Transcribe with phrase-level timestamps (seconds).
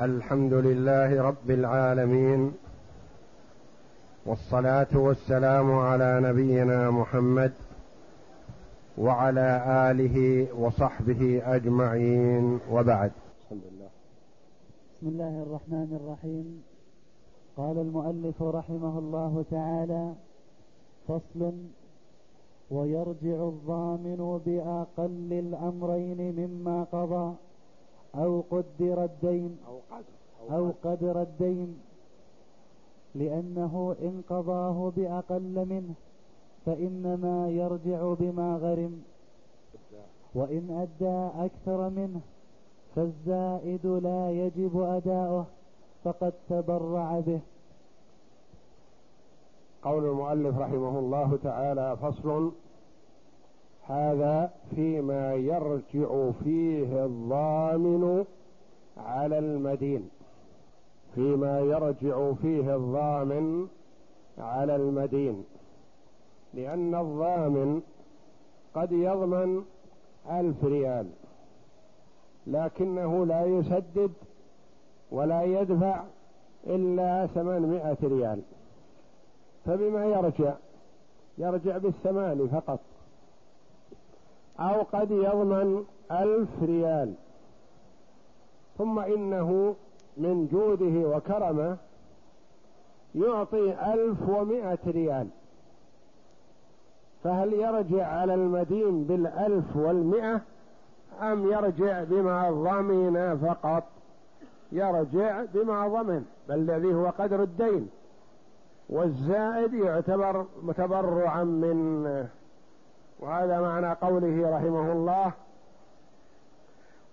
[0.00, 2.52] الحمد لله رب العالمين
[4.26, 7.52] والصلاة والسلام على نبينا محمد
[8.98, 13.12] وعلى آله وصحبه أجمعين وبعد.
[14.94, 16.62] بسم الله الرحمن الرحيم.
[17.56, 20.14] قال المؤلف رحمه الله تعالى
[21.08, 21.52] فصل
[22.70, 27.34] ويرجع الضامن بأقل الأمرين مما قضى.
[28.14, 31.78] أو قدر الدين أو قدر أو قدر الدين
[33.14, 35.94] لأنه إن قضاه بأقل منه
[36.66, 39.02] فإنما يرجع بما غرم.
[40.34, 42.20] وإن أدى أكثر منه
[42.94, 45.46] فالزائد لا يجب أداؤه
[46.04, 47.40] فقد تبرع به.
[49.82, 52.52] قول المؤلف رحمه الله تعالى فصل
[53.88, 58.24] هذا فيما يرجع فيه الضامن
[58.96, 60.10] على المدين.
[61.14, 63.68] فيما يرجع فيه الضامن
[64.38, 65.44] على المدين.
[66.54, 67.82] لأن الضامن
[68.74, 69.64] قد يضمن
[70.30, 71.06] ألف ريال
[72.46, 74.12] لكنه لا يسدد
[75.10, 76.04] ولا يدفع
[76.66, 78.40] إلا ثمانمائة ريال.
[79.64, 80.54] فبما يرجع
[81.38, 82.80] يرجع بالثمان فقط.
[84.60, 87.14] أو قد يضمن ألف ريال.
[88.78, 89.74] ثم إنه
[90.16, 91.76] من جوده وكرمه
[93.14, 95.28] يعطي ألف ومائة ريال.
[97.24, 100.40] فهل يرجع على المدين بالألف والمئة
[101.22, 103.84] أم يرجع بما ضمن فقط؟
[104.72, 107.88] يرجع بما ضمن بل الذي هو قدر الدين.
[108.88, 112.28] والزائد يعتبر متبرعا منه
[113.18, 115.32] وهذا معنى قوله رحمه الله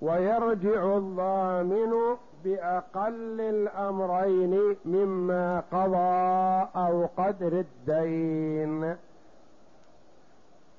[0.02, 8.96] ويرجع الضامن بأقل الأمرين مما قضى أو قدر الدين.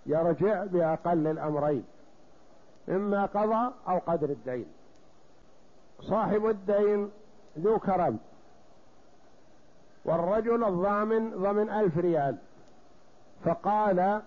[0.06, 1.84] يرجع بأقل الأمرين
[2.88, 4.66] مما قضى أو قدر الدين.
[6.00, 7.10] صاحب الدين
[7.58, 8.18] ذو كرم.
[10.04, 12.36] والرجل الضامن ضمن ألف ريال.
[13.44, 14.22] فقال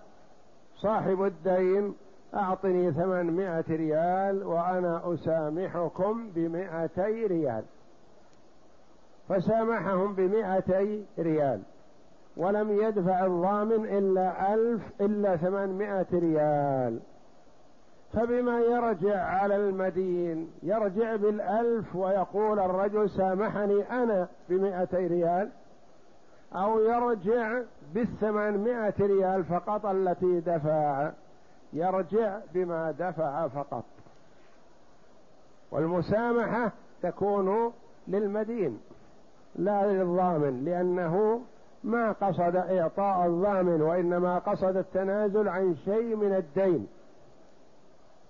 [0.76, 1.94] صاحب الدين
[2.34, 7.64] أعطني ثمانمائة ريال وأنا أسامحكم بمائتي ريال.
[9.28, 11.62] فسامحهم بمائتي ريال.
[12.36, 17.00] ولم يدفع الضامن إلا ألف إلا ثمانمائة ريال.
[18.12, 25.50] فبما يرجع على المدين يرجع بالألف ويقول الرجل سامحني أنا بمائتي ريال
[26.54, 27.62] أو يرجع
[27.94, 31.10] بالثمانمائة ريال فقط التي دفع.
[31.72, 33.84] يرجع بما دفع فقط.
[35.70, 37.72] والمسامحة تكون
[38.08, 38.80] للمدين
[39.56, 41.40] لا للضامن لأنه
[41.84, 46.86] ما قصد إعطاء الضامن وإنما قصد التنازل عن شيء من الدين.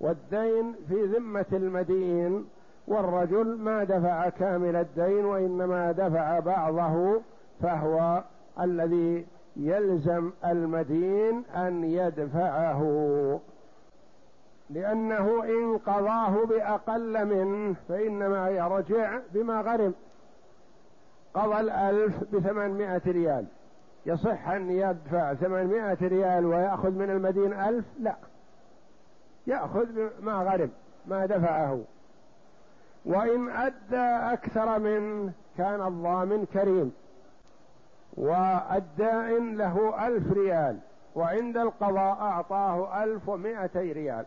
[0.00, 2.45] والدين في ذمة المدين
[2.89, 7.21] والرجل ما دفع كامل الدين وإنما دفع بعضه
[7.62, 8.22] فهو
[8.61, 12.83] الذي يلزم المدين أن يدفعه
[14.71, 19.95] لأنه إن قضاه بأقل منه فإنما يرجع بما غرم.
[21.34, 23.47] قضى الألف بثمانمائة ريال.
[24.06, 28.16] يصح أن يدفع ثمانمائة ريال ويأخذ من المدين ألف؟ لا.
[29.47, 29.89] يأخذ
[30.22, 30.71] ما غرم
[31.06, 31.81] ما دفعه.
[33.05, 36.93] وإن أدى أكثر منه كان الضامن كريم.
[38.16, 40.78] والدائن له ألف ريال
[41.15, 44.25] وعند القضاء أعطاه ألف ومائتي ريال.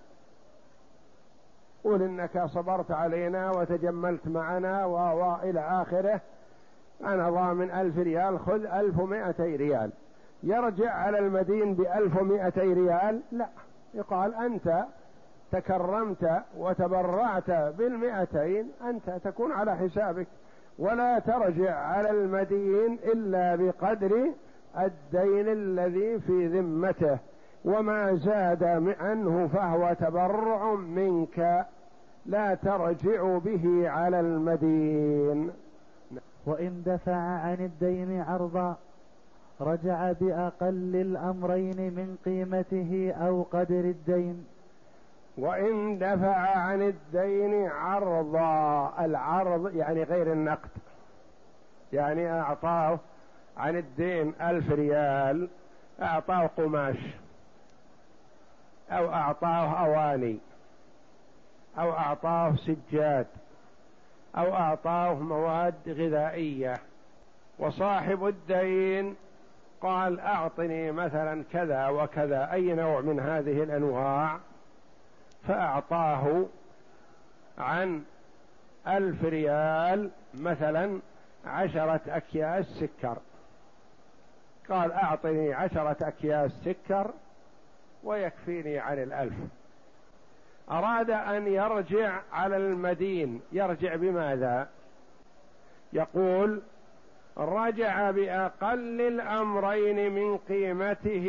[1.83, 6.21] قل إنك صبرت علينا وتجملت معنا وإلى آخره.
[7.03, 9.91] أنا ضامن ألف ريال خذ ألف ومائتي ريال.
[10.43, 13.47] يرجع على المدين بألف ومائتي ريال؟ لا.
[13.93, 14.85] يقال أنت
[15.51, 20.27] تكرمت وتبرعت بالمئتين أنت تكون على حسابك.
[20.79, 24.31] ولا ترجع على المدين إلا بقدر
[24.77, 27.17] الدين الذي في ذمته.
[27.65, 28.63] وما زاد
[28.99, 31.65] عنه فهو تبرع منك.
[32.25, 35.51] لا ترجع به على المدين.
[36.45, 38.75] وإن دفع عن الدين عرضا
[39.61, 44.45] رجع بأقل الأمرين من قيمته أو قدر الدين.
[45.39, 50.69] وإن دفع عن الدين عرضا العرض يعني غير النقد.
[51.93, 52.99] يعني أعطاه
[53.57, 55.49] عن الدين ألف ريال
[56.01, 56.97] أعطاه قماش
[58.91, 60.37] أو أعطاه أواني
[61.79, 63.27] أو أعطاه سجاد
[64.37, 66.77] أو أعطاه مواد غذائية.
[67.59, 69.15] وصاحب الدين
[69.81, 72.51] قال أعطني مثلا كذا وكذا.
[72.51, 74.39] أي نوع من هذه الأنواع؟
[75.47, 76.45] فأعطاه
[77.57, 78.03] عن
[78.87, 80.99] ألف ريال مثلا
[81.45, 83.17] عشرة أكياس سكر.
[84.69, 87.11] قال أعطني عشرة أكياس سكر
[88.03, 89.33] ويكفيني عن الألف.
[90.71, 93.41] أراد أن يرجع على المدين.
[93.51, 94.69] يرجع بماذا؟
[95.93, 96.61] يقول
[97.37, 101.27] رجع بأقل الأمرين من قيمته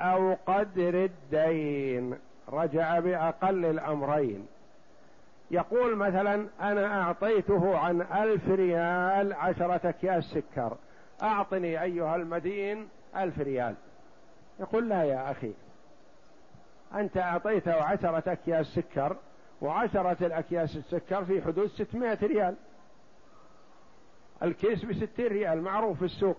[0.00, 2.18] أو قدر الدين.
[2.52, 4.46] رجع بأقل الأمرين.
[5.50, 10.76] يقول مثلا أنا أعطيته عن ألف ريال عشرة اكياس سكر.
[11.22, 13.74] أعطني أيها المدين ألف ريال.
[14.60, 15.52] يقول لا يا أخي
[16.94, 19.16] أنت أعطيته عشرة أكياس سكر
[19.60, 22.54] وعشرة الأكياس السكر في حدود ستمائة ريال.
[24.42, 26.38] الكيس بستين ريال معروف في السوق.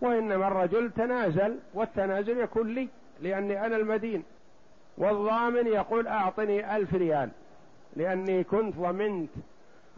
[0.00, 2.88] وإنما الرجل تنازل والتنازل يكون لي
[3.20, 4.24] لأني أنا المدين.
[4.98, 7.30] والضامن يقول أعطني ألف ريال
[7.96, 9.30] لأني كنت ضمنت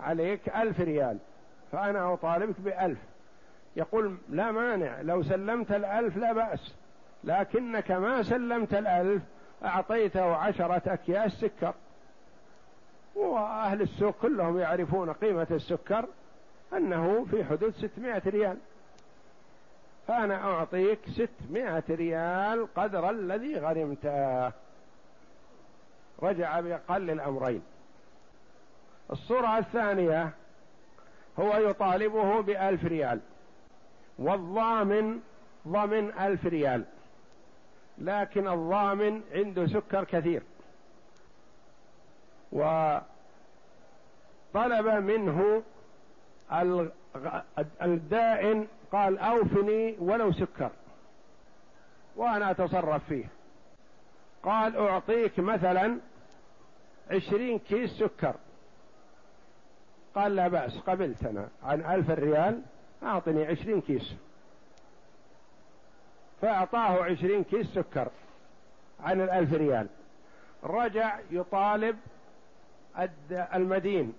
[0.00, 1.18] عليك ألف ريال
[1.72, 2.98] فأنا أطالبك بألف.
[3.76, 6.74] يقول لا مانع لو سلمت الألف لا بأس
[7.24, 9.22] لكنك ما سلمت الألف
[9.64, 11.74] أعطيته عشرة أكياس سكر.
[13.14, 16.06] وأهل السوق كلهم يعرفون قيمة السكر
[16.72, 18.56] أنه في حدود ستمائة ريال.
[20.08, 24.52] فأنا أعطيك ستمائة ريال قدر الذي غرمته
[26.22, 27.62] رجع بأقل الأمرين.
[29.10, 30.30] الصورة الثانية
[31.40, 33.20] هو يطالبه بألف ريال.
[34.18, 35.20] والضامن
[35.68, 36.84] ضمن ألف ريال.
[37.98, 40.42] لكن الضامن عنده سكر كثير.
[42.52, 43.06] وطلب
[44.86, 45.62] منه
[47.82, 50.70] الدائن قال أوفني ولو سكر.
[52.16, 53.24] وأنا أتصرف فيه.
[54.42, 55.98] قال أعطيك مثلا
[57.10, 58.34] عشرين كيس سكر.
[60.14, 61.48] قال لا بأس قبلت أنا.
[61.62, 62.62] عن ألف ريال
[63.02, 64.14] أعطني عشرين كيس.
[66.42, 68.08] فأعطاه عشرين كيس سكر
[69.00, 69.86] عن الألف ريال.
[70.64, 71.98] رجع يطالب
[73.30, 74.14] المدين.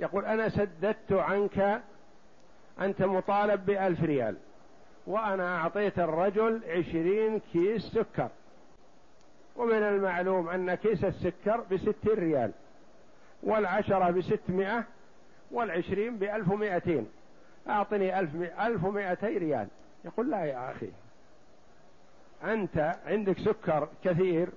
[0.00, 1.82] يقول أنا سددت عنك
[2.80, 4.36] أنت مطالب بألف ريال.
[5.06, 8.28] وأنا أعطيت الرجل عشرين كيس سكر.
[9.58, 12.52] ومن المعلوم أن كيس السكر بستين ريال
[13.42, 14.84] والعشرة بستمائة
[15.50, 17.08] والعشرين بألف ومائتين
[17.68, 19.68] أعطني ألف, ألف ومائتي ريال.
[20.04, 20.90] يقول لا يا أخي
[22.44, 24.48] أنت عندك سكر كثير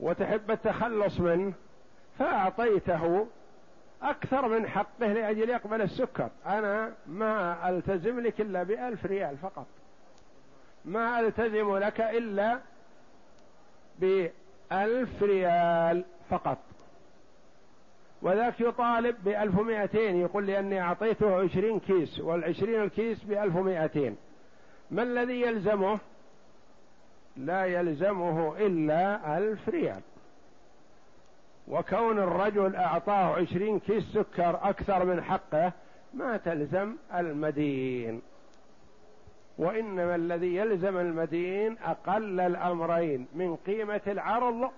[0.00, 1.52] وتحب التخلص منه
[2.18, 3.26] فأعطيته
[4.02, 6.28] أكثر من حقه لأجل يقبل السكر.
[6.46, 9.66] أنا ما ألتزم لك إلا بألف ريال فقط.
[10.84, 12.60] ما ألتزم لك إلا
[14.00, 16.58] بألف ريال فقط.
[18.22, 24.16] وذاك يطالب بألف ومائتين يقول لي أني أعطيته عشرين كيس والعشرين الكيس بألف ومائتين.
[24.90, 25.98] ما الذي يلزمه؟
[27.36, 30.00] لا يلزمه إلا ألف ريال.
[31.68, 35.72] وكون الرجل أعطاه عشرين كيس سكر أكثر من حقه
[36.14, 38.22] ما تلزم المدين.
[39.60, 44.70] وإنما الذي يلزم المدين أقل الأمرين من قيمة العرض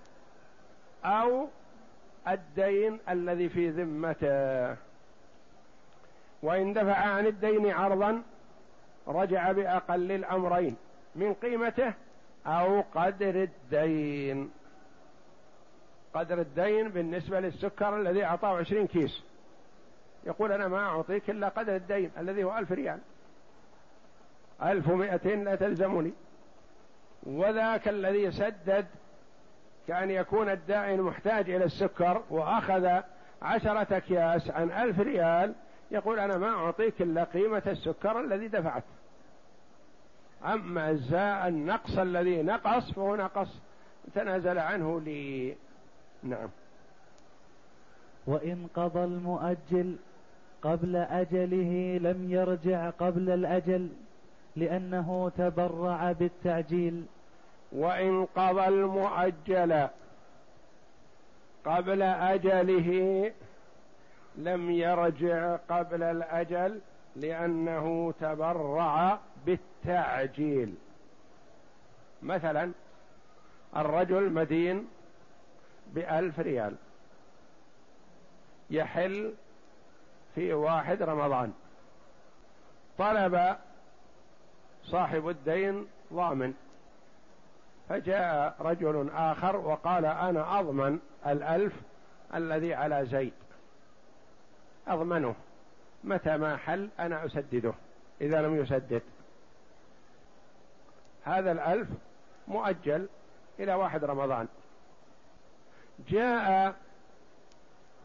[1.05, 1.47] أو
[2.27, 4.77] الدين الذي في ذمته.
[6.41, 8.23] وإن دفع عن الدين عرضا
[9.07, 10.75] رجع بأقل الأمرين
[11.15, 11.93] من قيمته
[12.47, 14.51] أو قدر الدين.
[16.13, 19.23] قدر الدين بالنسبة للسكر الذي أعطاه عشرين كيس.
[20.23, 22.99] يقول أنا ما أعطيك إلا قدر الدين الذي هو ألف ريال.
[24.63, 26.13] ألف ومائتين لا تلزمني.
[27.23, 28.85] وذاك الذي سدد
[29.87, 33.01] كأن يكون الدائن محتاج إلى السكر وأخذ
[33.41, 35.53] عشرة أكياس عن ألف ريال
[35.91, 38.83] يقول أنا ما أعطيك إلا قيمة السكر الذي دفعت.
[40.45, 40.89] أما
[41.47, 43.47] النقص الذي نقص فهو نقص
[44.15, 45.55] تنازل عنه لي.
[46.23, 46.49] نعم.
[48.27, 49.95] وإن قضى المؤجل
[50.61, 53.89] قبل أجله لم يرجع قبل الأجل.
[54.55, 57.05] لأنه تبرع بالتعجيل.
[57.71, 59.87] وإن قضى المؤجل
[61.65, 63.31] قبل أجله
[64.35, 66.79] لم يرجع قبل الأجل
[67.15, 70.75] لأنه تبرع بالتعجيل.
[72.23, 72.71] مثلا
[73.75, 74.87] الرجل مدين
[75.93, 76.75] بألف ريال
[78.69, 79.33] يحل
[80.35, 81.53] في واحد رمضان.
[82.97, 83.55] طلب
[84.83, 86.53] صاحب الدين ضامن.
[87.89, 91.73] فجاء رجل آخر وقال أنا أضمن الألف
[92.35, 93.33] الذي على زيد.
[94.87, 95.35] أضمنه.
[96.03, 97.73] متى ما حل أنا أسدده.
[98.21, 99.01] إذا لم يسدد.
[101.23, 101.89] هذا الألف
[102.47, 103.09] مؤجل
[103.59, 104.47] إلى واحد رمضان.
[106.09, 106.75] جاء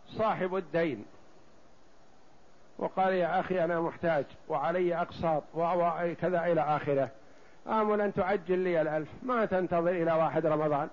[0.08, 1.04] صاحب الدين.
[2.78, 7.11] وقال يا أخي أنا محتاج وعلي أقساط وكذا إلى آخره.
[7.66, 10.88] آمل أن تعجل لي الألف ما تنتظر إلى واحد رمضان.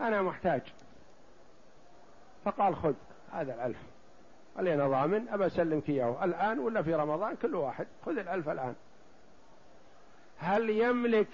[0.00, 0.60] أنا محتاج.
[2.44, 2.94] فقال خذ
[3.32, 3.78] هذا الألف.
[4.56, 6.24] قال أنا ضامن أبى أسلمك إياه.
[6.24, 7.86] الآن ولا في رمضان كل واحد.
[8.06, 8.74] خذ الألف الآن.
[10.38, 11.28] هل يملك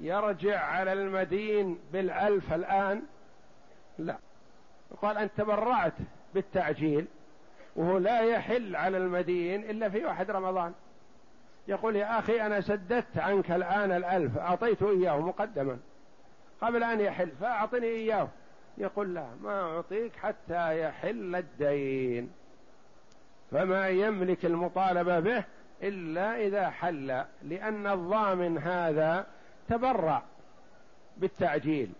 [0.00, 3.02] يرجع على المدين بالألف الآن؟
[3.98, 4.16] لا.
[5.02, 5.92] قال أنت تبرعت
[6.34, 7.06] بالتعجيل.
[7.76, 10.72] وهو لا يحل على المدين إلا في واحد رمضان.
[11.68, 15.78] يقول يا أخي أنا سددت عنك الآن الألف أعطيته إياه مقدما.
[16.60, 18.28] قبل أن يحل فأعطني إياه.
[18.78, 22.30] يقول لا ما أعطيك حتى يحل الدين.
[23.50, 25.44] فما يملك المطالبة به
[25.82, 29.26] إلا إذا حل لأن الضامن هذا
[29.68, 30.22] تبرع
[31.16, 31.92] بالتعجيل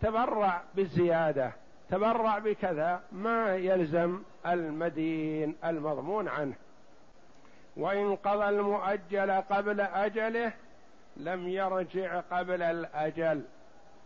[0.00, 1.52] تبرع بالزيادة
[1.90, 6.54] تبرع بكذا ما يلزم المدين المضمون عنه.
[7.76, 10.52] وإن قضى المؤجل قبل أجله
[11.16, 13.42] لم يرجع قبل الأجل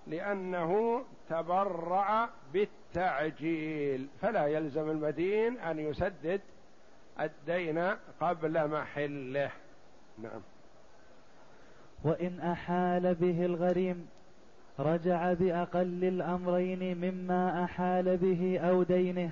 [0.06, 4.08] لأنه تبرع بالتعجيل.
[4.22, 6.40] فلا يلزم المدين أن يسدد
[7.20, 9.50] الدين قبل محله.
[10.18, 10.40] نعم.
[12.04, 14.08] وإن أحال به الغريم
[14.78, 19.30] رجع بأقل الأمرين مما أحال به أو دينه.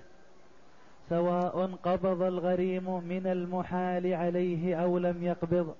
[1.09, 5.75] سواء قبض الغريم من المحال عليه أو لم يقبض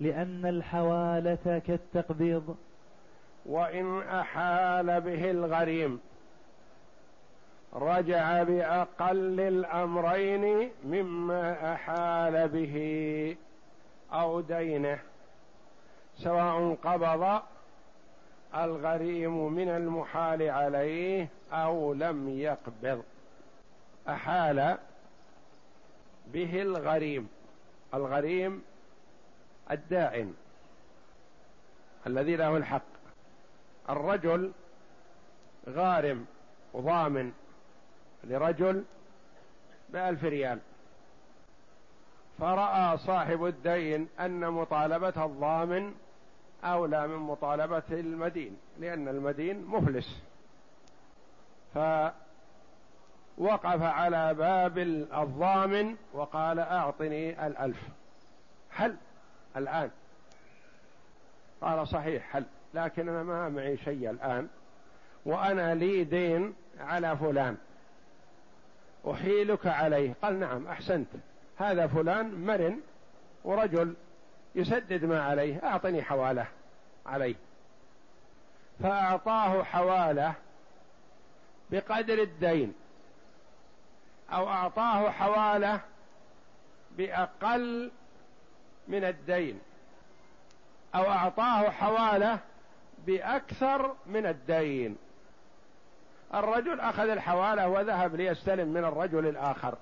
[0.00, 2.56] لأن الحوالة كالتقبيض.
[3.46, 6.00] وإن أحال به الغريم
[7.74, 12.76] رجع بأقل الأمرين مما أحال به
[14.12, 14.98] أو دينه.
[16.16, 17.42] سواء قبض
[18.54, 23.02] الغريم من المحال عليه أو لم يقبض.
[24.08, 24.78] أحال
[26.32, 27.28] به الغريم.
[27.94, 28.62] الغريم
[29.70, 30.34] الدائن
[32.06, 32.82] الذي له الحق.
[33.90, 34.52] الرجل
[35.68, 36.26] غارم
[36.72, 37.32] وضامن
[38.24, 38.84] لرجل
[39.88, 40.58] بألف ريال.
[42.38, 45.94] فرأى صاحب الدين أن مطالبة الضامن
[46.64, 50.22] أولى من مطالبة المدين لأن المدين مفلس.
[53.36, 57.88] فوقف على باب الضامن وقال أعطني الألف.
[58.70, 58.96] هل
[59.56, 59.90] الآن؟
[61.60, 62.44] قال صحيح هل.
[62.74, 64.48] لكن أنا ما معي شيء الآن.
[65.26, 67.56] وأنا لي دين على فلان.
[69.10, 70.14] أحيلك عليه.
[70.22, 71.08] قال نعم أحسنت.
[71.56, 72.80] هذا فلان مرن
[73.44, 73.94] ورجل
[74.54, 75.64] يسدد ما عليه.
[75.64, 76.46] أعطني حوالة
[77.06, 77.34] عليه.
[78.82, 80.34] فأعطاه حوالة
[81.70, 82.74] بقدر الدين.
[84.32, 85.80] أو أعطاه حوالة
[86.96, 87.90] بأقل
[88.88, 89.60] من الدين.
[90.94, 92.38] أو أعطاه حوالة
[93.06, 94.96] بأكثر من الدين.
[96.34, 99.74] الرجل أخذ الحوالة وذهب ليستلم من الرجل الآخر.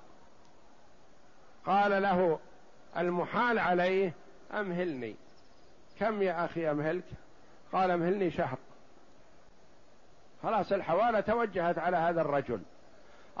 [1.65, 2.39] قال له
[2.97, 4.13] المحال عليه
[4.53, 5.15] أمهلني.
[5.99, 7.03] كم يا أخي أمهلك؟
[7.73, 8.57] قال أمهلني شهر.
[10.43, 12.61] خلاص الحوالة توجهت على هذا الرجل.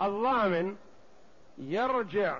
[0.01, 0.75] الضامن
[1.57, 2.39] يرجع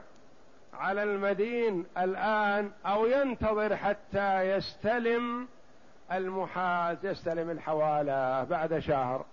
[0.73, 5.47] على المدين الآن أو ينتظر حتى يستلم
[6.11, 9.25] المحاز يستلم الحوالة بعد شهر.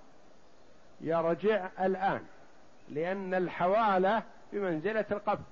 [1.00, 2.20] يرجع الآن
[2.88, 4.22] لأن الحوالة
[4.52, 5.44] بمنزلة القبض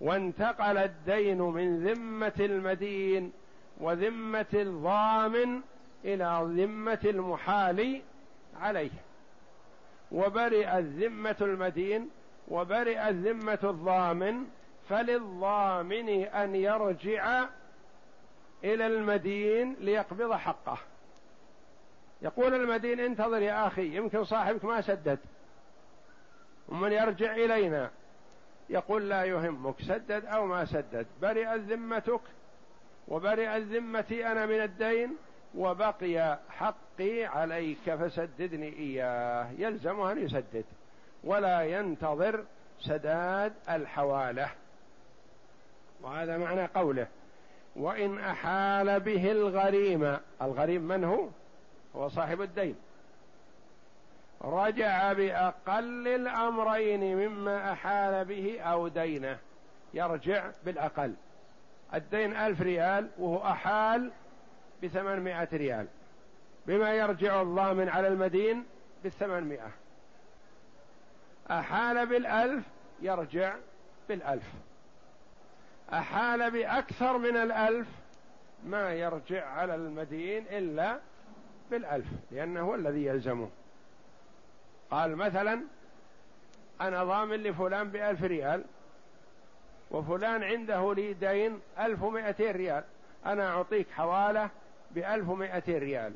[0.00, 3.32] وانتقل الدين من ذمة المدين
[3.80, 5.60] وذمة الضامن
[6.04, 8.02] إلى ذمة المحال
[8.60, 8.90] عليه.
[10.12, 12.10] وبرئت ذمة المدين
[12.48, 14.44] وبرئت ذمة الضامن
[14.88, 17.44] فللضامن أن يرجع
[18.64, 20.78] إلى المدين ليقبض حقه.
[22.22, 25.18] يقول المدين انتظر يا أخي يمكن صاحبك ما سدد.
[26.68, 27.90] ومن يرجع إلينا؟
[28.70, 31.06] يقول لا يهمك سدد أو ما سدد.
[31.22, 32.20] برئت ذمتك
[33.08, 35.16] وبرئت ذمتي أنا من الدين
[35.54, 39.50] وبقي حقي عليك فسددني إياه.
[39.58, 40.64] يلزم أن يسدد.
[41.26, 42.44] ولا ينتظر
[42.80, 44.48] سداد الحوالة.
[46.02, 47.06] وهذا معنى قوله
[47.76, 50.16] وإن أحال به الغريم.
[50.42, 51.28] الغريم من هو؟
[51.96, 52.76] هو صاحب الدين.
[54.44, 59.38] رجع بأقل الأمرين مما أحال به أو دينه.
[59.94, 61.14] يرجع بالأقل.
[61.94, 64.12] الدين ألف ريال وهو أحال
[64.82, 65.86] بثمانمائة ريال.
[66.66, 68.64] بما يرجع الضامن على المدين
[69.02, 69.70] بالثمانمائة.
[71.50, 72.64] أحال بالألف
[73.02, 73.54] يرجع
[74.08, 74.46] بالألف.
[75.92, 77.88] أحال بأكثر من الألف
[78.64, 80.98] ما يرجع على المدين إلا
[81.70, 83.48] بالألف لأنه هو الذي يلزمه.
[84.90, 85.60] قال مثلا
[86.80, 88.64] أنا ضامن لفلان بألف ريال
[89.90, 92.84] وفلان عنده لي دين ألف ومائتين ريال
[93.26, 94.50] أنا أعطيك حوالة
[94.90, 96.12] بألف ومائتين ريال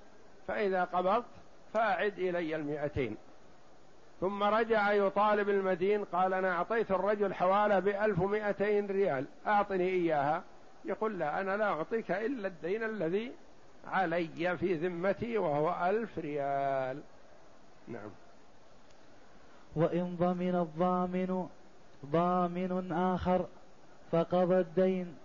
[0.49, 1.25] فإذا قبضت
[1.75, 3.17] فأعد إلي المائتين
[4.21, 10.43] ثم رجع يطالب المدين قال أنا أعطيت الرجل حوالة بألف ومائتين ريال أعطني إياها.
[10.85, 13.33] يقول لا أنا لا أعطيك إلا الدين الذي
[13.87, 17.01] علي في ذمتي وهو ألف ريال.
[17.89, 18.11] نعم.
[19.77, 21.49] وإن ضمن الضامن
[22.07, 23.47] ضامن آخر
[24.13, 25.17] فقضى الدين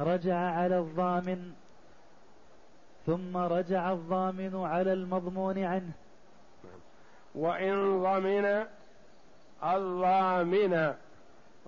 [0.00, 1.52] رجع على الضامن
[3.06, 5.92] ثم رجع الضامن على المضمون عنه.
[7.34, 8.66] وإن ضمن
[9.64, 10.94] الضامن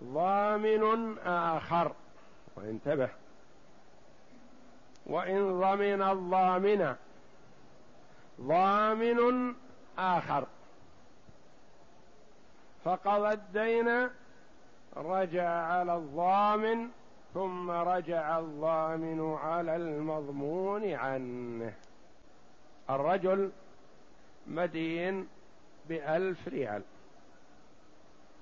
[0.05, 1.93] ضامن آخر.
[2.57, 3.09] وانتبه.
[5.07, 6.95] وإن ضمن الضامن
[8.41, 9.55] ضامن
[9.99, 10.47] آخر.
[12.85, 14.09] فقضى الدين
[14.97, 16.89] رجع على الضامن
[17.35, 21.75] ثم رجع الضامن على المضمون عنه.
[22.91, 23.51] الرجل
[24.47, 25.29] مدين
[25.89, 26.83] بألف ريال.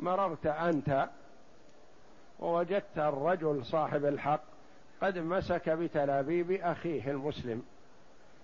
[0.01, 1.09] مررت أنت
[2.41, 4.43] ووجدت الرجل صاحب الحق
[5.03, 7.63] قد مسك بتلابيب أخيه المسلم.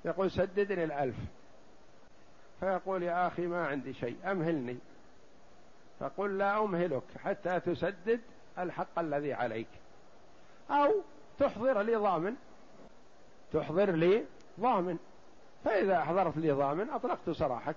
[0.05, 1.17] يقول سددني الألف.
[2.61, 4.77] فيقول يا أخي ما عندي شيء أمهلني.
[6.01, 8.21] فقل لا أمهلك حتى تسدد
[8.59, 9.69] الحق الذي عليك.
[10.71, 10.95] أو
[11.39, 12.35] تحضر لي ضامن.
[13.53, 14.25] تحضر لي
[14.61, 14.99] ضامن.
[15.65, 17.77] فإذا أحضرت لي ضامن أطلقت سراحك.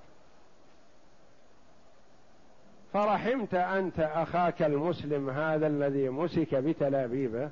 [2.93, 7.49] فرحمت أنت أخاك المسلم هذا الذي مسك بتلابيبه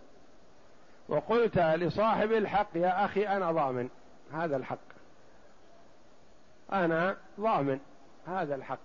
[1.09, 3.89] وقلت لصاحب الحق يا أخي أنا ضامن
[4.33, 4.77] هذا الحق.
[6.73, 7.79] أنا ضامن
[8.27, 8.79] هذا الحق.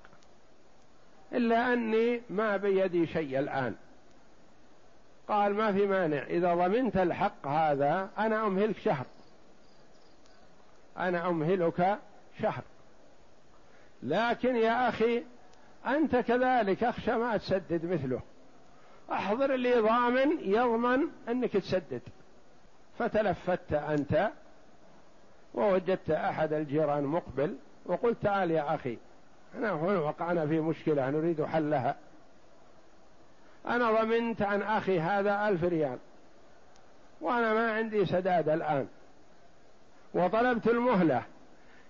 [1.32, 3.74] إلا أني ما بيدي شيء الآن.
[5.28, 9.06] قال ما في مانع إذا ضمنت الحق هذا أنا أمهلك شهر.
[10.98, 11.98] أنا أمهلك
[12.42, 12.62] شهر.
[14.02, 15.24] لكن يا أخي
[15.86, 18.20] أنت كذلك أخشى ما تسدد مثله.
[19.12, 22.02] أحضر لي ضامن يضمن أنك تسدد.
[22.98, 24.30] فتلفت أنت
[25.54, 28.98] ووجدت أحد الجيران مقبل وقلت تعال يا أخي
[29.54, 31.96] هنا وقعنا في مشكلة نريد حلها.
[33.66, 35.98] أنا ضمنت عن أخي هذا ألف ريال.
[37.20, 38.88] وأنا ما عندي سداد الآن.
[40.14, 41.22] وطلبت المهلة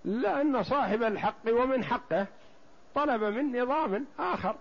[0.04, 2.26] لأن صاحب الحق ومن حقه.
[2.94, 4.56] طلب مني ضامن آخر.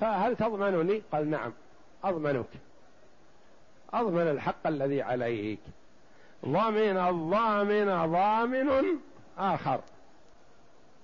[0.00, 1.52] فهل تضمنني؟ قال نعم
[2.04, 2.46] أضمنك.
[3.92, 5.60] أضمن الحق الذي عليك.
[6.44, 8.98] ضمن الضامن ضامن
[9.38, 9.80] آخر.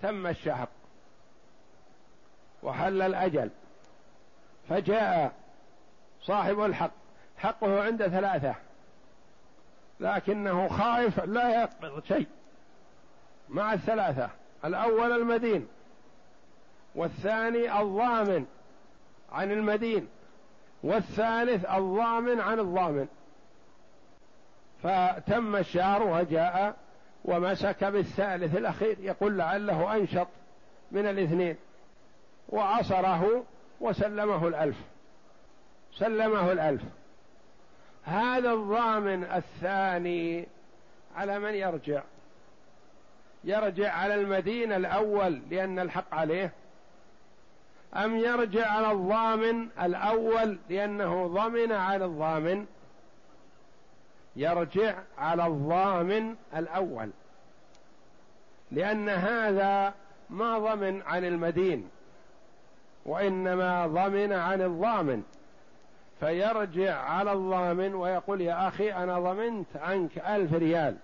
[0.02, 0.68] تم الشهر.
[2.62, 3.50] وحل الأجل.
[4.68, 5.32] فجاء
[6.22, 6.90] صاحب الحق.
[7.38, 8.54] حقه عند ثلاثة.
[10.00, 12.26] لكنه خائف لا يقبض شيء.
[13.48, 14.30] مع الثلاثة.
[14.64, 15.68] الأول المدين.
[16.96, 18.46] والثاني الضامن
[19.32, 20.08] عن المدين
[20.82, 23.06] والثالث الضامن عن الضامن.
[24.82, 26.76] فتم الشهر وجاء
[27.24, 30.28] ومسك بالثالث الأخير يقول لعله أنشط
[30.92, 31.56] من الاثنين.
[32.48, 33.44] وعصره
[33.80, 34.76] وسلمه الألف
[35.94, 36.82] سلمه الألف.
[38.04, 40.46] هذا الضامن الثاني
[41.16, 42.02] على من يرجع؟
[43.44, 46.52] يرجع على المدين الأول لأن الحق عليه.
[47.94, 52.66] أم يرجع على الضامن الأول لأنه ضمن على الضامن؟
[54.36, 57.10] يرجع على الضامن الأول.
[58.72, 59.94] لأن هذا
[60.30, 61.88] ما ضمن عن المدين
[63.06, 65.22] وإنما ضمن عن الضامن.
[66.20, 70.96] فيرجع على الضامن ويقول يا أخي أنا ضمنت عنك ألف ريال.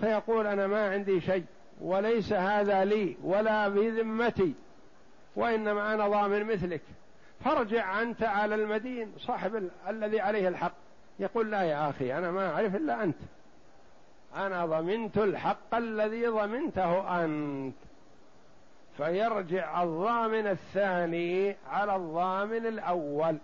[0.00, 1.44] فيقول أنا ما عندي شيء
[1.80, 4.54] وليس هذا لي ولا بذمتي.
[5.36, 6.80] وإنما أنا ضامن مثلك.
[7.44, 9.70] فارجع أنت على المدين صاحب ال...
[9.88, 10.72] الذي عليه الحق.
[11.18, 13.16] يقول لا يا أخي أنا ما أعرف إلا أنت.
[14.36, 17.74] أنا ضمنت الحق الذي ضمنته أنت.
[18.96, 23.36] فيرجع الضامن الثاني على الضامن الأول.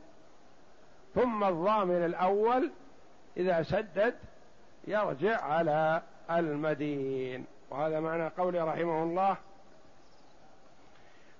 [1.15, 2.71] ثم الضامن الأول
[3.37, 4.15] إذا سدد
[4.87, 7.45] يرجع على المدين.
[7.71, 9.37] وهذا معنى قوله رحمه الله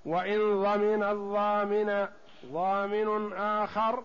[0.07, 2.09] وإن ضمن الضامن
[2.53, 4.03] ضامن آخر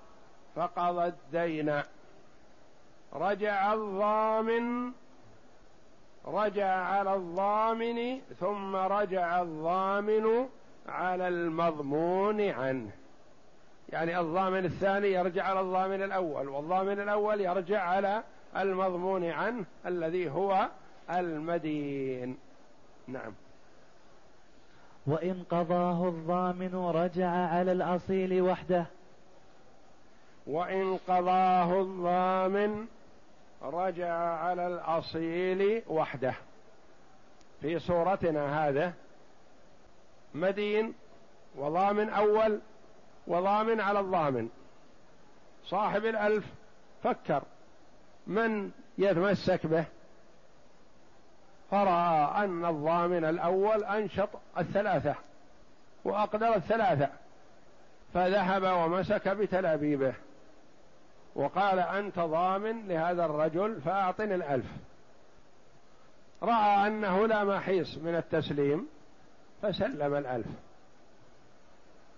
[0.55, 1.81] فقضى الدين.
[3.13, 4.91] رجع الضامن
[6.25, 10.47] رجع على الضامن ثم رجع الضامن
[10.89, 12.91] على المضمون عنه.
[13.89, 18.23] يعني الضامن الثاني يرجع على الضامن الأول والضامن الأول يرجع على
[18.57, 20.69] المضمون عنه الذي هو
[21.09, 22.38] المدين.
[23.07, 23.33] نعم.
[25.07, 28.85] وإن قضاه الضامن رجع على الأصيل وحده.
[30.47, 32.88] وإن قضاه الضامن
[33.62, 36.33] رجع على الأصيل وحده.
[37.62, 38.93] في صورتنا هذا
[40.35, 40.93] مدين
[41.55, 42.59] وضامن أول
[43.27, 44.49] وضامن على الضامن.
[45.65, 46.45] صاحب الألف
[47.03, 47.43] فكر
[48.27, 49.85] من يتمسك به؟
[51.71, 55.15] فرأى أن الضامن الأول أنشط الثلاثة
[56.03, 57.10] وأقدر الثلاثة
[58.13, 60.13] فذهب ومسك بتلابيبه
[61.36, 64.65] وقال أنت ضامن لهذا الرجل فأعطني الألف
[66.43, 68.88] رأى أنه لا محيص من التسليم
[69.62, 70.47] فسلم الألف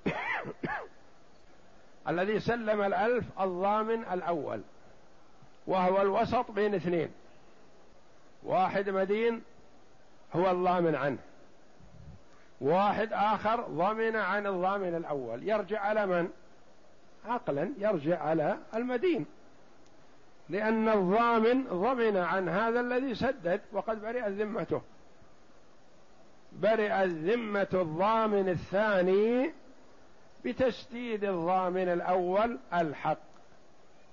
[2.09, 4.61] الذي سلم الألف الضامن الأول
[5.67, 7.11] وهو الوسط بين اثنين
[8.43, 9.41] واحد مدين
[10.35, 11.17] هو الضامن عنه.
[12.61, 15.49] واحد آخر ضمن عن الضامن الأول.
[15.49, 16.29] يرجع على من؟
[17.25, 19.25] عقلا يرجع على المدين.
[20.49, 24.81] لأن الضامن ضمن عن هذا الذي سدد وقد برئت ذمته.
[26.51, 29.53] برئت ذمة الضامن الثاني
[30.45, 33.17] بتسديد الضامن الأول الحق.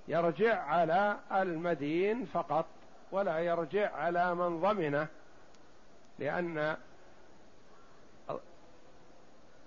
[0.07, 2.65] يرجع على المدين فقط.
[3.11, 5.07] ولا يرجع على من ضمنه
[6.19, 6.77] لأن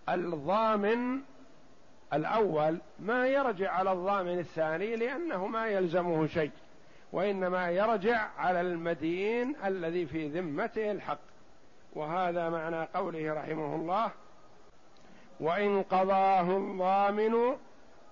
[0.08, 1.20] الضامن
[2.12, 6.50] الأول ما يرجع على الضامن الثاني لأنه ما يلزمه شيء
[7.12, 11.18] وإنما يرجع على المدين الذي في ذمته الحق.
[11.92, 14.10] وهذا معنى قوله رحمه الله
[15.40, 17.56] وإن قضاه الضامن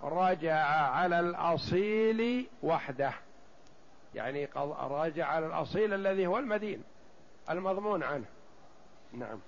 [0.02, 3.12] رجع على الأصيل وحده.
[4.14, 4.48] يعني
[4.80, 6.82] رجع على الأصيل الذي هو المدين
[7.50, 8.24] المضمون عنه.
[9.12, 9.38] نعم.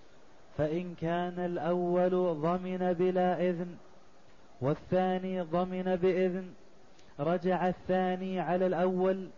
[0.59, 3.77] فإن كان الأول ضمن بلا إذن
[4.61, 6.55] والثاني ضمن بإذن
[7.20, 9.29] رجع الثاني على الأول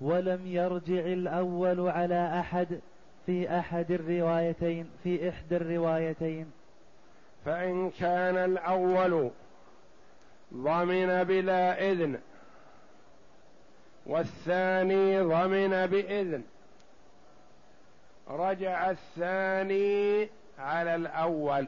[0.00, 2.80] ولم يرجع الأول على أحد
[3.26, 6.50] في أحد الروايتين في إحدى الروايتين.
[7.44, 9.30] فإن كان الأول
[10.54, 12.18] ضمن بلا إذن
[14.06, 16.44] والثاني ضمن بإذن.
[18.28, 21.66] رجع الثاني على الأول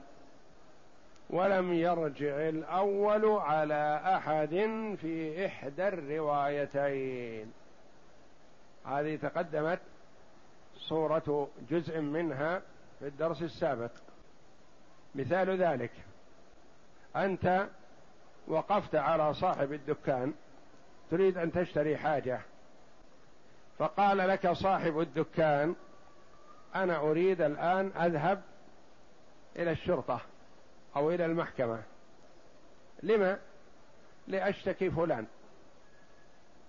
[1.31, 4.49] ولم يرجع الأول على أحد
[5.01, 7.53] في إحدى الروايتين.
[8.87, 9.79] هذه تقدمت
[10.79, 12.63] صورة جزء منها
[12.99, 13.91] في الدرس السابق.
[15.15, 15.91] مثال ذلك
[17.17, 17.67] أنت
[18.49, 20.33] وقفت على صاحب الدكان
[21.13, 22.41] تريد أن تشتري حاجة؟
[23.79, 25.75] فقال لك صاحب الدكان
[26.75, 28.43] أنا أريد الآن أذهب
[29.57, 30.21] إلى الشرطة
[30.97, 31.83] أو إلى المحكمة.
[33.03, 33.39] لما؟
[34.27, 35.27] لأشتكي فلان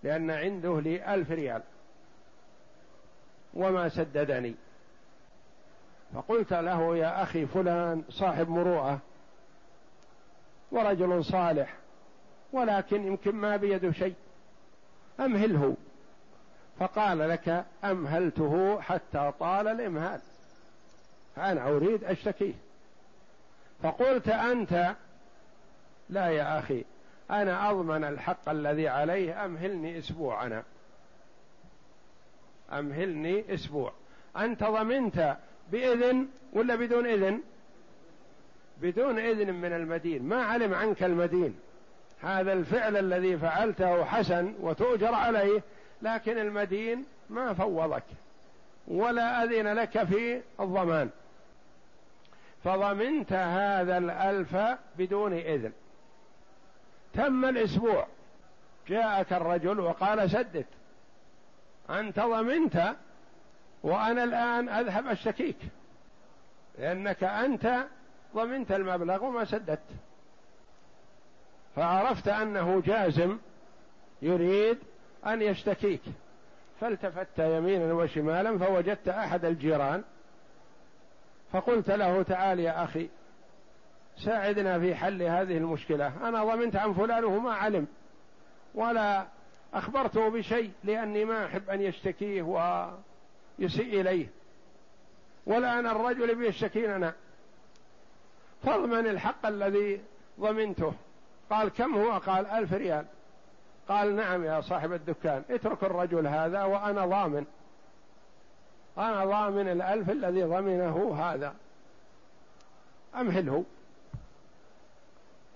[0.04, 1.62] لأن عنده لي ألف ريال.
[3.54, 4.56] وما سددني.
[6.14, 9.00] فقلت له يا أخي فلان صاحب مروءة
[10.72, 11.76] ورجل صالح
[12.54, 14.16] ولكن يمكن ما بيده شيء.
[15.20, 15.76] أمهله
[16.80, 20.22] فقال لك أمهلته حتى طال الإمهال.
[21.36, 22.54] فأنا أريد أشتكيه
[23.84, 24.96] فقلت أنت
[26.10, 26.86] لا يا أخي
[27.32, 30.64] أنا أضمن الحق الذي عليه أمهلني أسبوع أنا
[32.72, 33.94] أمهلني أسبوع.
[34.38, 35.38] أنت ضمنت
[35.72, 37.42] بإذن ولا بدون إذن؟
[38.82, 40.24] بدون إذن من المدين.
[40.24, 41.56] ما علم عنك المدين.
[42.24, 45.62] هذا الفعل الذي فعلته حسن وتؤجر عليه
[46.02, 48.04] لكن المدين ما فوضك
[48.88, 51.10] ولا أذن لك في الضمان.
[52.64, 54.58] فضمنت هذا الألف
[54.98, 55.72] بدون إذن.
[57.14, 58.08] تم الأسبوع.
[58.88, 60.66] جاءك الرجل وقال سدد.
[61.90, 62.96] أنت ضمنت
[63.84, 65.58] وأنا الآن أذهب أشتكيك
[66.80, 67.86] لأنك أنت
[68.36, 69.80] ضمنت المبلغ وما سددت.
[71.76, 73.38] فعرفت أنه جازم
[74.22, 74.78] يريد
[75.26, 76.02] أن يشتكيك.
[76.82, 80.04] فالتفت يمينا وشمالا فوجدت أحد الجيران
[81.52, 83.10] فقلت له تعال يا أخي
[84.18, 86.28] ساعدنا في حل هذه المشكلة.
[86.28, 87.88] أنا ضمنت عن فلان وهو ما علم
[88.76, 89.28] ولا
[89.74, 94.28] أخبرته بشيء لأني ما أحب أن يشتكيه ويسيء إليه.
[95.46, 97.14] والآن الرجل بيشتكينا.
[98.64, 100.02] فاضمن الحق الذي
[100.40, 100.94] ضمنته.
[101.54, 103.06] قال كم هو؟ قال ألف ريال.
[103.88, 107.46] قال نعم يا صاحب الدكان اترك الرجل هذا وأنا ضامن.
[108.98, 111.56] أنا ضامن الألف الذي ضمنه هذا.
[113.16, 113.64] أمهله.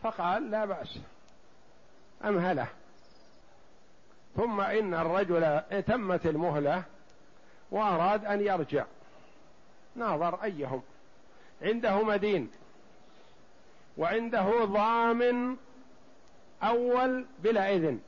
[0.03, 0.99] فقال لا بأس.
[2.25, 2.67] أمهله.
[4.35, 6.83] ثم إن الرجل تمت المهلة
[7.71, 8.85] وأراد أن يرجع.
[9.95, 10.81] ناظر أيهم.
[11.61, 12.51] عنده مدين.
[13.97, 15.57] وعنده ضامن
[16.63, 17.99] أول بلا إذن.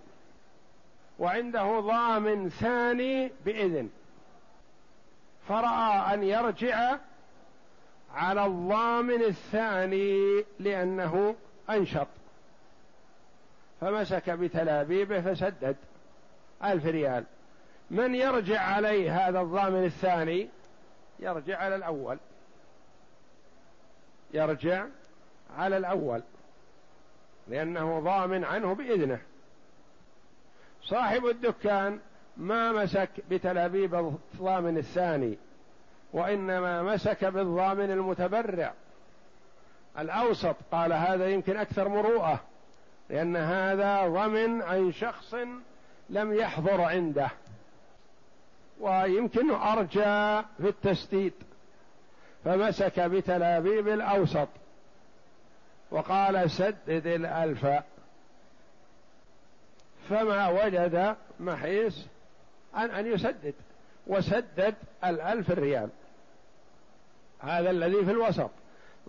[1.20, 3.90] وعنده ضامن ثاني بإذن.
[5.48, 6.98] فرأى أن يرجع
[8.14, 11.36] على الضامن الثاني لأنه
[11.70, 12.08] أنشط.
[13.82, 15.76] فمسك بتلابيبه فسدد.
[16.64, 17.24] ألف ريال.
[17.92, 20.50] من يرجع عليه هذا الضامن الثاني؟
[21.20, 22.18] يرجع على الأول.
[24.34, 24.86] يرجع
[25.58, 26.22] على الأول.
[27.50, 29.20] لأنه ضامن عنه بإذنه.
[30.84, 32.00] صاحب الدكان
[32.38, 35.38] ما مسك بتلابيب الضامن الثاني
[36.14, 38.74] وإنما مسك بالضامن المتبرع.
[40.00, 42.40] الأوسط قال هذا يمكن أكثر مروءة
[43.10, 45.36] لأن هذا ضمن عن شخص
[46.10, 47.30] لم يحضر عنده.
[48.80, 51.34] ويمكن أرجى في التسديد
[52.46, 54.48] فمسك بتلابيب الأوسط.
[55.92, 57.68] وقال سدد الألف.
[60.10, 62.06] فما وجد محيص
[62.76, 63.54] أن أن يسدد
[64.08, 64.76] وسدد
[65.06, 65.90] الألف ريال
[67.40, 68.50] هذا الذي في الوسط.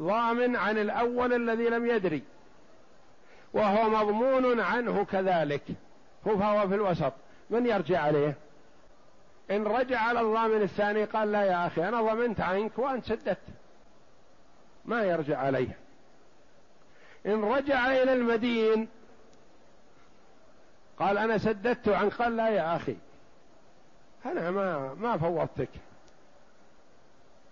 [0.00, 2.22] ضامن عن الأول الذي لم يدري.
[3.52, 5.62] وهو مضمون عنه كذلك.
[6.24, 7.12] فهو في الوسط.
[7.50, 8.34] من يرجع عليه؟
[9.50, 13.38] إن رجع على الضامن الثاني قال لا يا أخي أنا ضمنت عنك وأنت سددت.
[14.84, 15.78] ما يرجع عليه.
[17.26, 18.88] إن رجع إلى المدين.
[20.98, 22.14] قال أنا سددت عنك.
[22.14, 22.96] قال لا يا أخي
[24.26, 25.68] أنا ما ما فوضتك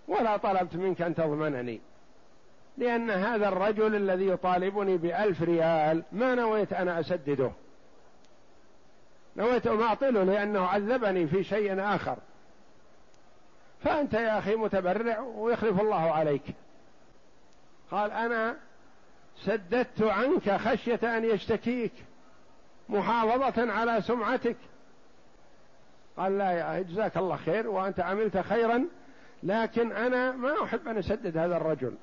[0.09, 1.81] ولا طلبت منك أن تضمنني
[2.78, 7.50] لأن هذا الرجل الذي يطالبني بألف ريال ما نويت أنا أسدده.
[9.37, 12.16] نويت أن أعطله لأنه عذبني في شيء آخر.
[13.85, 16.42] فأنت يا أخي متبرع ويخلف الله عليك.
[17.90, 18.57] قال أنا
[19.44, 21.92] سددت عنك خشية أن يشتكيك
[22.88, 24.57] محافظة على سمعتك.
[26.16, 28.85] قال لا يا جزاك الله خير وأنت عملت خيرا
[29.42, 31.94] لكن أنا ما أحب أن أسدد هذا الرجل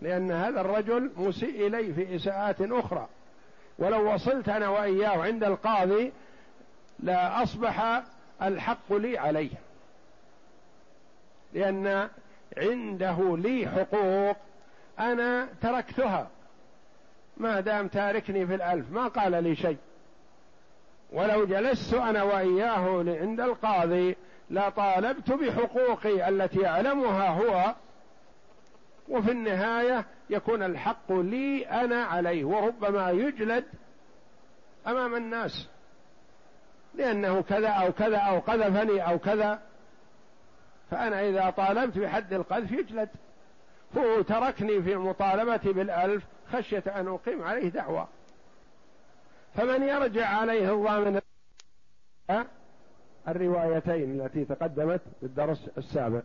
[0.00, 3.08] لأن هذا الرجل مسيء إلي في إساءات أخرى.
[3.78, 6.12] ولو وصلت أنا وإياه عند القاضي
[7.00, 8.02] لا أصبح
[8.42, 9.50] الحق لي عليه
[11.52, 12.08] لأن
[12.56, 14.36] عنده لي حقوق
[14.98, 16.28] أنا تركتها.
[17.36, 19.78] ما دام تاركني في الألف ما قال لي شيء.
[21.12, 24.16] ولو جلست أنا وإياه عند القاضي
[24.50, 27.74] لطالبت بحقوقي التي يعلمها هو.
[29.08, 33.64] وفي النهاية يكون الحق لي أنا عليه وربما يجلد
[34.86, 35.68] أمام الناس.
[36.94, 39.62] لأنه كذا أو كذا أو قذفني أو كذا.
[40.90, 43.08] فأنا إذا طالبت بحد القذف يجلد.
[43.98, 48.08] هو تركني في المطالبة بالألف خشية أن أقيم عليه دعوة.
[49.54, 51.20] فمن يرجع عليه الضامن
[53.28, 56.22] الروايتين التي تقدمت في الدرس السابق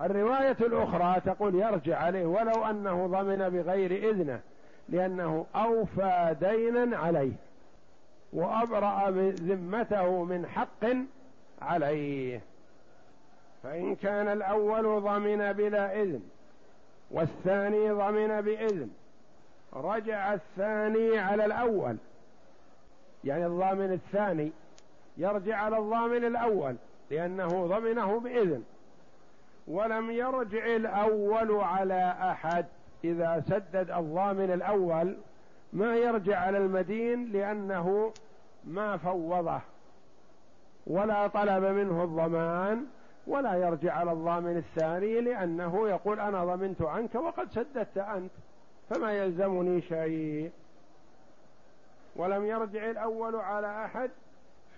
[0.00, 4.40] الرواية الأخرى تقول يرجع عليه ولو أنه ضمن بغير إذنه
[4.88, 7.32] لأنه أوفى دينا عليه
[8.32, 10.86] وأبرأ ذمته من حق
[11.62, 12.40] عليه.
[13.62, 16.22] فإن كان الأول ضمن بلا إذن
[17.10, 18.90] والثاني ضمن بإذن
[19.74, 21.96] رجع الثاني على الأول.
[23.24, 24.52] يعني الضامن الثاني
[25.16, 26.76] يرجع على الضامن الأول
[27.10, 28.64] لأنه ضمنه بإذن.
[29.68, 32.66] ولم يرجع الأول على أحد.
[33.04, 35.16] إذا سدد الضامن الأول
[35.72, 38.12] ما يرجع على المدين لأنه
[38.64, 39.60] ما فوضه.
[40.86, 42.86] ولا طلب منه الضمان
[43.26, 48.32] ولا يرجع على الضامن الثاني لأنه يقول أنا ضمنت عنك وقد سددت أنت.
[48.90, 50.50] فما يلزمني شيء.
[52.16, 54.10] ولم يرجع الأول على أحد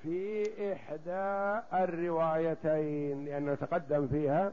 [0.02, 0.42] في
[0.72, 4.52] إحدى الروايتين لأنه تقدم فيها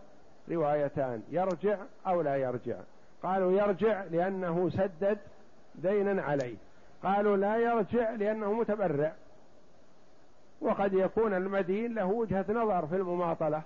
[0.51, 2.75] روايتان يرجع أو لا يرجع.
[3.23, 5.17] قالوا يرجع لأنه سدد
[5.75, 6.55] دينا عليه.
[7.03, 9.13] قالوا لا يرجع لأنه متبرع.
[10.61, 13.61] وقد يكون المدين له وجهة نظر في المماطلة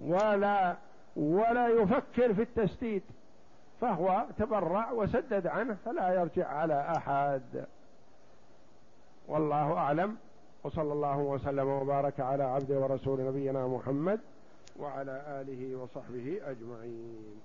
[0.00, 0.76] ولا
[1.16, 3.02] ولا يفكر في التسديد.
[3.80, 7.64] فهو تبرع وسدد عنه فلا يرجع على أحد.
[9.28, 10.16] والله أعلم.
[10.64, 14.20] وصلى الله وسلم وبارك على عبد ورسول نبينا محمد
[14.78, 17.40] وعلى آله وصحبه أجمعين.